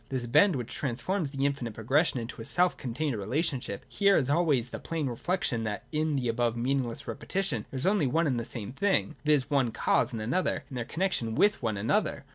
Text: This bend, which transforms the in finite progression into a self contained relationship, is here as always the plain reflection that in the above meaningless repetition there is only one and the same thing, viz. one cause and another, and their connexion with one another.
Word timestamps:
This 0.09 0.25
bend, 0.25 0.55
which 0.55 0.73
transforms 0.73 1.29
the 1.29 1.45
in 1.45 1.53
finite 1.53 1.75
progression 1.75 2.19
into 2.19 2.41
a 2.41 2.45
self 2.45 2.75
contained 2.75 3.15
relationship, 3.15 3.85
is 3.87 3.97
here 3.99 4.15
as 4.15 4.31
always 4.31 4.71
the 4.71 4.79
plain 4.79 5.05
reflection 5.05 5.61
that 5.65 5.83
in 5.91 6.15
the 6.15 6.27
above 6.27 6.57
meaningless 6.57 7.07
repetition 7.07 7.67
there 7.69 7.77
is 7.77 7.85
only 7.85 8.07
one 8.07 8.25
and 8.25 8.39
the 8.39 8.43
same 8.43 8.71
thing, 8.71 9.15
viz. 9.25 9.51
one 9.51 9.69
cause 9.69 10.11
and 10.11 10.19
another, 10.19 10.63
and 10.69 10.75
their 10.79 10.85
connexion 10.85 11.35
with 11.35 11.61
one 11.61 11.77
another. 11.77 12.25